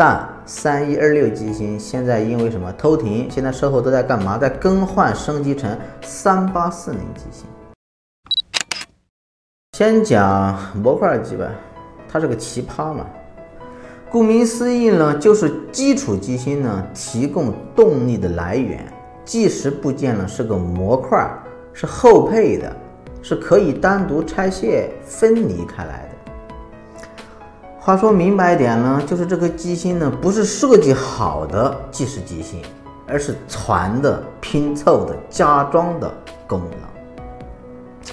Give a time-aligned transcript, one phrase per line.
[0.00, 3.28] 但三一二六机芯现在因为什么偷停？
[3.28, 4.38] 现在售后都在干嘛？
[4.38, 7.46] 在更换升级成三八四零机芯。
[9.76, 11.50] 先讲模块机吧，
[12.08, 13.04] 它是个奇葩嘛。
[14.08, 18.86] 顾名思义呢，就是基础机芯呢提供动力的来源，
[19.24, 21.28] 计时部件呢是个模块，
[21.72, 22.72] 是后配的，
[23.20, 26.17] 是可以单独拆卸分离开来的。
[27.88, 32.60] 话说明白一点呢，就是这个机芯呢不是设计好的计时机芯，
[33.06, 36.12] 而是传的、拼凑的、加装的
[36.46, 38.12] 功能。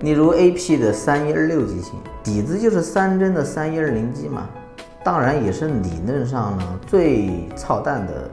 [0.00, 1.92] 例如 A.P 的三一二六机芯，
[2.24, 4.48] 底子就是三针的三一二零机嘛。
[5.04, 8.30] 当然也是理论上呢最操蛋的、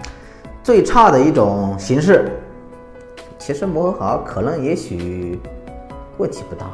[0.64, 2.30] 最差的一种形式。
[3.38, 5.38] 其实磨合好可能也许
[6.16, 6.64] 问题不大，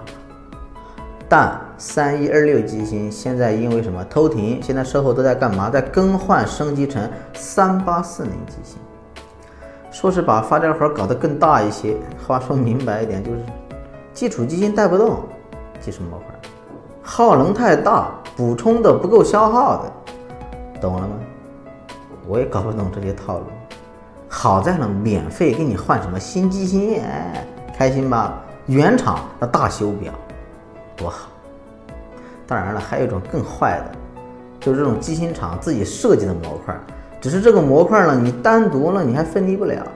[1.28, 4.60] 但三一二六机芯现在因为什么偷停？
[4.62, 5.70] 现在售后都在干嘛？
[5.70, 8.76] 在更换升级成三八四零机芯，
[9.90, 11.96] 说是把发电盒搞得更大一些。
[12.28, 13.38] 话说明白一点，就是
[14.12, 15.20] 基础机芯带不动
[15.80, 16.26] 计时模块，
[17.00, 18.10] 耗能太大。
[18.36, 19.92] 补充的不够消耗的，
[20.82, 21.14] 懂了吗？
[22.28, 23.46] 我也搞不懂这些套路。
[24.28, 28.38] 好在呢，免费给你换什么新机芯，哎，开心吧？
[28.66, 30.12] 原厂的大修表，
[30.94, 31.30] 多好。
[32.50, 33.92] 当然了，还有一种更坏的，
[34.58, 36.74] 就是这种机芯厂自己设计的模块，
[37.20, 39.86] 只是这个模块呢，你单独呢你还分离不了。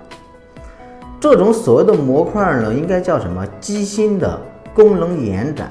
[1.18, 3.44] 这种所谓的模块呢，应该叫什么？
[3.60, 4.40] 机芯的
[4.72, 5.68] 功能延展，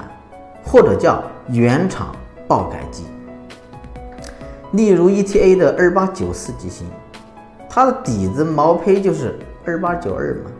[0.62, 2.14] 或者叫原厂。
[2.46, 3.04] 爆改机，
[4.72, 6.86] 例如 ETA 的二八九四机芯，
[7.70, 10.50] 它的底子毛坯就是二八九二嘛，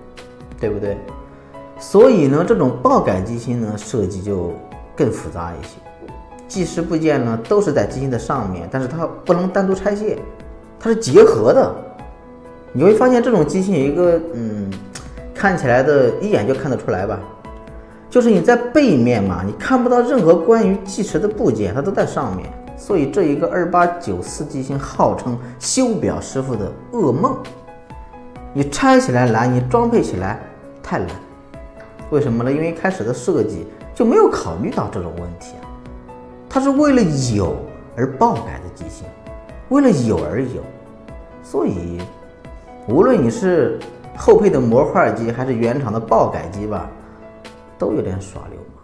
[0.58, 0.97] 对不对？
[1.78, 4.55] 所以呢，这种爆改机芯呢，设计就
[4.97, 5.77] 更复杂一些。
[6.47, 10.19] 计时部件呢都是在机芯的上面，但是它不能单独拆卸，
[10.78, 11.75] 它是结合的。
[12.73, 14.70] 你会发现这种机芯有一个嗯，
[15.34, 17.19] 看起来的一眼就看得出来吧。
[18.11, 22.48] 就是你在背面嘛，你看不到任何关于计时的部件，它都在上面。
[22.77, 27.36] 所以这一个二八九四机芯号称修表师傅的噩梦。
[28.52, 30.41] 你拆起来难，你装配起来
[30.83, 31.08] 太难。
[32.11, 32.52] 为什么呢？
[32.52, 35.67] 因为开始的设计就没有考虑到这种问题啊。
[36.55, 37.03] 它是为了
[37.35, 37.57] 有
[37.97, 39.05] 而爆改的机型，
[39.70, 40.63] 为了有而有。
[41.42, 42.01] 所以，
[42.87, 43.77] 无论你是
[44.17, 46.89] 后配的模块机还是原厂的爆改机吧。
[47.77, 48.83] 都有点耍流氓。